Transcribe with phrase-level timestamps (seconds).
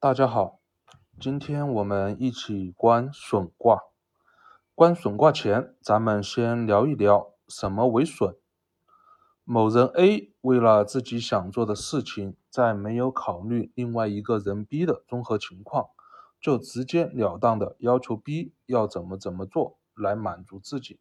[0.00, 0.60] 大家好，
[1.18, 3.80] 今天我们一起观损卦。
[4.76, 8.36] 观损卦前，咱们先聊一聊什么为损。
[9.42, 15.88] 某人 A 为了自己想做的事情，在没有考虑另外一个人 B 的综合情况，
[16.40, 21.00] 就直截了当的要求 B 要怎么怎么做来满足自己。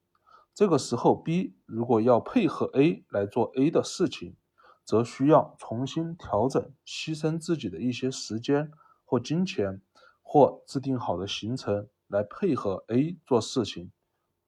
[0.55, 4.35] 这个时候，B 如果要配合 A 来做 A 的事情，
[4.83, 8.71] 则需要重新调整，牺牲自己的一些时间。
[9.07, 9.81] 或金钱，
[10.21, 13.93] 或制定好的行程来配合 A 做事情，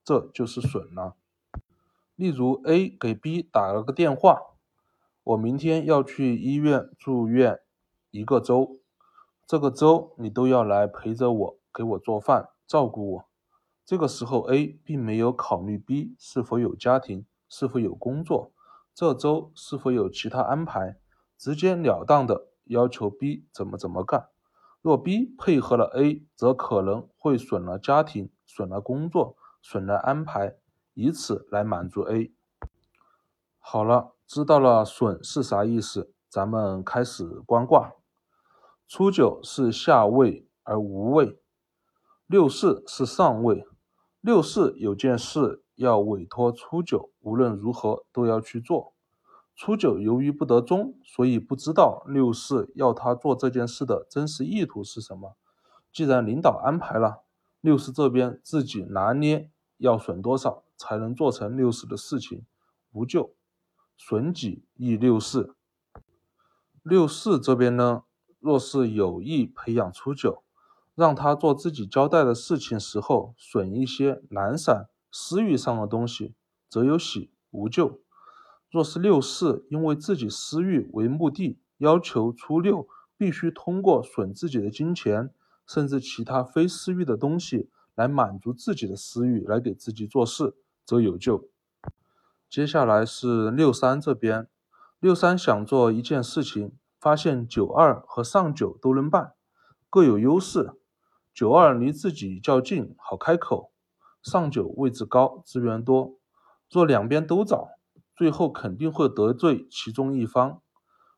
[0.03, 1.15] 这就是损了。
[2.15, 4.41] 例如 A 给 B 打了个电话，
[5.23, 7.61] 我明天要去医院住院
[8.11, 8.81] 一个周，
[9.47, 13.29] 这个周你都要来陪着我，给我做饭，照顾我。
[13.85, 18.51] 这个时候 A 并没有考虑 B 是否有家庭，是否有工作，
[18.93, 20.99] 这周是否有其他安排，
[21.37, 24.27] 直截了当的要求 B 怎么怎么干。
[24.81, 30.55] 若 B 配合了 A，则可能会损了家庭，损了工作，损了安排，
[30.93, 32.33] 以此来满足 A。
[33.59, 37.93] 好了，知道了损是啥意思，咱们开始观卦。
[38.87, 41.39] 初九是下位而无位，
[42.25, 43.67] 六四是上位。
[44.21, 48.93] 六四有件事要委托初九，无论如何都要去做。
[49.59, 55.35] 初九由于不得中，所以不知道六四要他做这件事的真实意图是什么。
[55.91, 57.23] 既然领导安排了，
[57.59, 62.45] 六四这边自己拿捏要损多少才能做成六四的事情，
[62.93, 63.33] 无咎。
[63.97, 65.53] 损己益六四。
[66.81, 68.03] 六四这边呢，
[68.39, 70.41] 若是有意培养初九，
[70.95, 76.33] 让他做自己交代的事情时候损一些懒散、私欲上的东西，
[76.69, 77.99] 则有喜，无咎。
[78.71, 85.31] 若是六四因为自己私欲为目的，要求初六必须通过损自己的金钱，
[85.65, 91.49] 甚至其他非私欲的东西来满足自己的私欲，来给自己做事，则有救。
[92.47, 94.47] 接下来是六三这边，
[94.99, 99.33] 六三想做一件事情，发现九二和上九都能办，
[99.89, 100.73] 各有优势。
[101.33, 103.71] 九二离自己较近，好开口；
[104.21, 106.17] 上九位置高，资源多。
[106.69, 107.78] 若两边都找。
[108.19, 110.61] 最后肯定会得罪其中一方，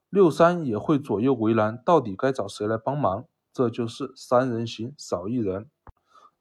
[0.07, 3.25] 六三也会左右为难，到底该找谁来帮忙？
[3.51, 5.67] 这就是三人行少一人。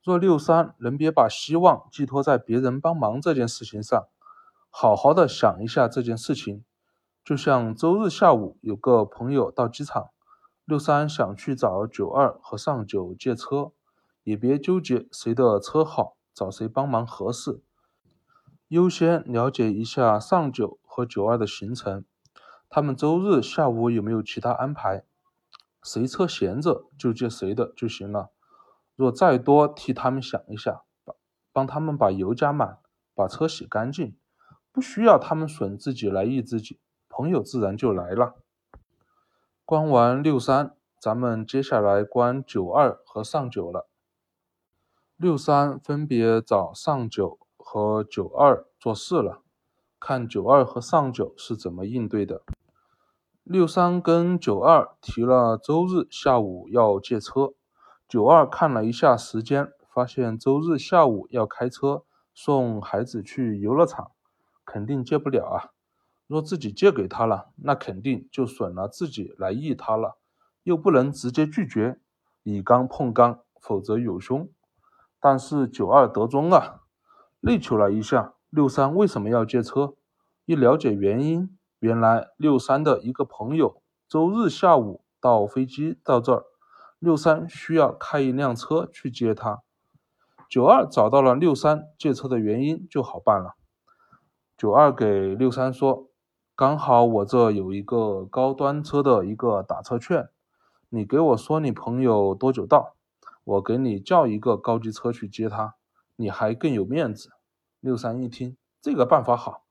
[0.03, 4.05] 若六三能别把希望寄托在别人帮忙这件事情上，
[4.69, 6.63] 好好的想一下这件事情。
[7.25, 10.11] 就像周日下午有个朋友到机场，
[10.65, 13.71] 六三想去找九二和上九借车，
[14.21, 17.63] 也别纠结谁的车好，找谁帮忙合适。
[18.71, 22.05] 优先了解一下上九和九二的行程，
[22.69, 25.03] 他们周日下午有没有其他安排？
[25.83, 28.31] 谁车闲着就借谁的就行了。
[28.95, 31.17] 若再多替他们想一下，帮
[31.51, 32.77] 帮他们把油加满，
[33.13, 34.15] 把车洗干净，
[34.71, 38.35] 不需要他们损自己来益自己，朋友自然就来了。
[39.65, 43.89] 观完六三，咱们接下来观九二和上九了。
[45.17, 47.37] 六三分别找上九。
[47.73, 49.43] 和九二做事了，
[49.97, 52.41] 看九二和上九是怎么应对的。
[53.43, 57.53] 六三跟九二提了周日下午要借车，
[58.09, 64.11] 九二看了一下时间，发现周日下午要开车送孩子去游乐场，
[64.65, 65.71] 肯定借不了啊。
[66.27, 70.17] 若自己借给他了，那肯定就损了自己来益他了，
[70.63, 72.01] 又不能直接拒绝，
[72.43, 74.49] 以刚碰刚，否则有凶。
[75.21, 76.80] 但是九二得中啊。
[77.43, 79.95] 内求了一下，六三为什么要借车？
[80.45, 86.45] 一了解原因，原来六三的一个朋友周日下午到飞机到这儿，
[86.99, 89.63] 六三需要开一辆车去接他。
[90.47, 93.55] 九二找到了六三借车的原因，就好办了。
[94.55, 96.11] 九二给六三说
[96.55, 100.29] ：“刚好我这有一个高端车的一个打车券，
[100.89, 102.95] 你给我说你朋友多久到，
[103.43, 105.73] 我给你叫一个高级车去接他。”
[106.21, 107.31] 你还更有面子。
[107.79, 109.63] 六三一听，这个办法好，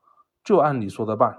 [0.43, 1.37] 就按你说的办。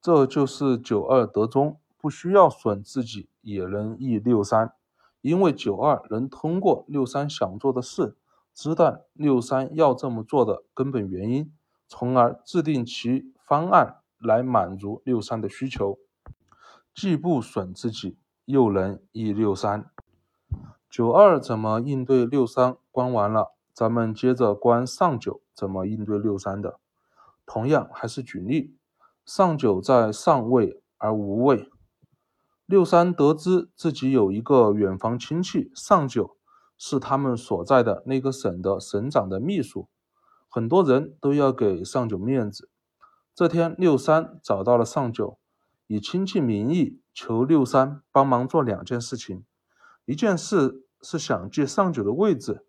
[0.00, 4.72] 这就是九二得中，不需要损自己也能益六三，
[5.20, 8.16] 因为九二能通过六三想做的事，
[8.54, 11.52] 知道六三要这么做的根本原因，
[11.88, 15.98] 从而制定其方案来满足六三的需求，
[16.94, 19.90] 既不损自己，又能益六三。
[20.88, 22.76] 九二怎么应对六三？
[22.92, 23.55] 关完了。
[23.76, 26.80] 咱们接着观上九怎么应对六三的，
[27.44, 28.74] 同样还是举例，
[29.26, 31.68] 上九在上位而无位，
[32.64, 36.38] 六三得知自己有一个远房亲戚上九
[36.78, 39.90] 是他们所在的那个省的省长的秘书，
[40.48, 42.70] 很多人都要给上九面子。
[43.34, 45.38] 这天，六三找到了上九，
[45.86, 49.44] 以亲戚名义求六三帮忙做两件事情。
[50.06, 52.64] 一件事是想借上九的位置，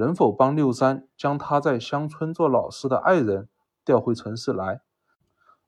[0.00, 3.50] 能否帮六三将他在乡村做老师的爱人
[3.84, 4.80] 调回城市来？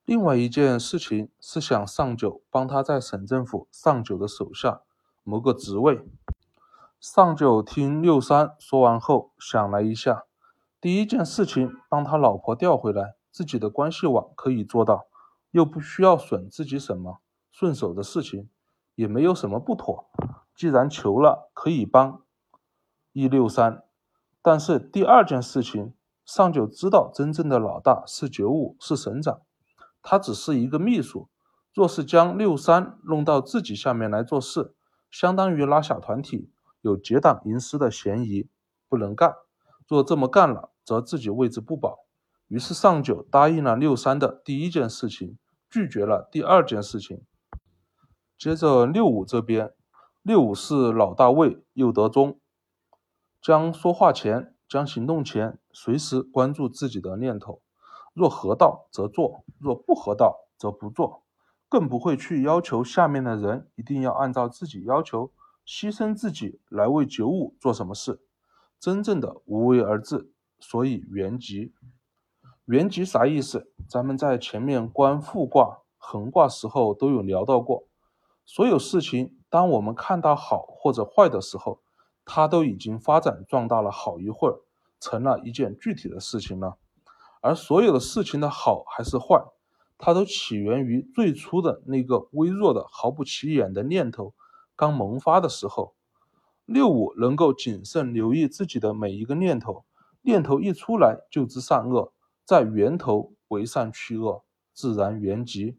[0.06, 4.80] 另外一件事情是想上九帮他在省政府上九的手下
[5.22, 6.08] 谋个职位。
[6.98, 10.24] 上九听六三说完后，想了一下，
[10.80, 15.04] 第一件事情帮他老婆调回来，自己的关系网可以做到，
[15.50, 17.20] 又不需要损自己什么，
[17.50, 18.48] 顺手的事情，
[18.94, 20.06] 也没有什么不妥。
[20.56, 22.22] 既然求了，可以帮
[23.12, 23.84] 一六三。
[24.42, 25.94] 但是第二件事情，
[26.24, 29.42] 上九知道真正的老大是九五，是省长，
[30.02, 31.28] 他只是一个秘书。
[31.72, 34.74] 若是将六三弄到自己下面来做事，
[35.10, 36.50] 相当于拉小团体。
[36.82, 38.48] 有结党营私的嫌疑，
[38.88, 39.36] 不能干。
[39.86, 42.00] 若这么干了，则自己位置不保。
[42.48, 45.38] 于是上九答应了六三的第一件事情，
[45.70, 47.22] 拒绝了第二件事情。
[48.36, 49.72] 接着六五这边，
[50.22, 52.40] 六五是老大位，又得中，
[53.42, 57.60] 将说话前，将行动前，随时关注自己的念头。
[58.14, 61.24] 若合道则做，若不合道则不做，
[61.68, 65.32] 更不会去要求下面的人一定要按照自己要求。
[65.66, 68.20] 牺牲自己来为九五做什么事？
[68.78, 71.72] 真正的无为而治，所以原吉。
[72.66, 73.72] 原吉啥意思？
[73.88, 77.88] 咱们在前面观复卦、横卦时候都有聊到过。
[78.44, 81.80] 所有事情，当我们看到好或者坏的时候，
[82.24, 84.60] 它都已经发展壮大了好一会儿，
[85.00, 86.76] 成了一件具体的事情了。
[87.40, 89.44] 而所有的事情的好还是坏，
[89.98, 94.34] 它都起源于最初的那个微弱的、毫不起眼的念头。
[94.76, 95.94] 刚萌发的时候，
[96.64, 99.84] 六五能够谨慎留意自己的每一个念头，
[100.22, 102.12] 念头一出来就知善恶，
[102.44, 104.42] 在源头为善去恶，
[104.72, 105.76] 自然圆吉。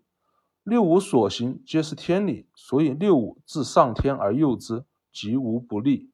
[0.63, 6.12] 六五所行皆是天理，所以六五自上天而佑之，吉无不利。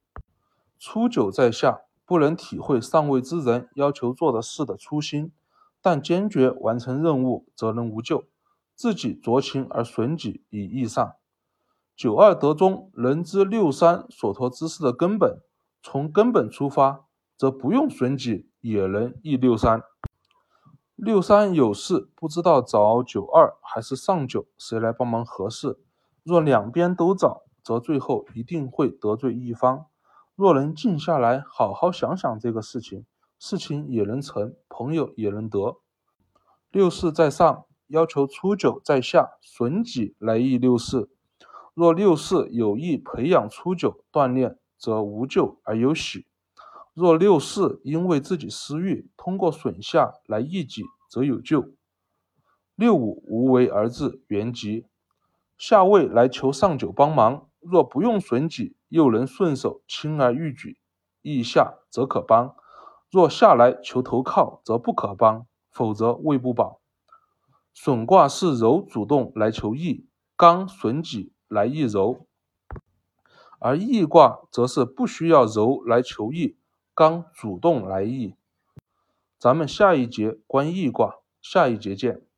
[0.80, 5.34] 初九在下，不能体会上位之人要求做的事的初心，
[5.82, 8.24] 但坚决完成任务，则能无咎。
[8.76, 11.16] 自己酌情而损己，以益上。
[11.98, 15.42] 九二得中，能知六三所托之事的根本，
[15.84, 17.06] 从根本出发，
[17.36, 19.84] 则不用损己也能益六三。
[20.96, 25.78] 六三有事不知道找九二还是上九，谁来帮忙合适？
[26.24, 29.88] 若两边都找，则最后一定会得罪一方。
[30.40, 33.06] 若能静下来，好好想想这个事情，
[33.38, 35.82] 事情也能成，朋友也能得。
[36.72, 41.10] 六四在上，要求初九在下，损己来益六四。
[41.74, 46.22] 若六四有意培养初九锻炼，则无咎而有喜；
[46.94, 51.66] 若六四因为自己私欲，通过损下来益己，则有咎。
[52.76, 54.86] 六五无为而治，原吉。
[55.58, 60.78] 下位来求上九帮忙，若不用损己，又能顺手轻而易举，
[61.22, 62.56] 易下则可帮；
[63.10, 66.82] 若下来求投靠，则不可帮，否则位不保。
[67.74, 70.06] 损卦是柔主动来求益，
[70.36, 71.34] 刚损己。
[71.50, 72.28] 来益柔，
[73.58, 76.60] 而易卦则是不需要柔来求益，
[76.94, 78.36] 刚主动来益。
[79.40, 82.29] 咱们下一节观易卦，下一节见。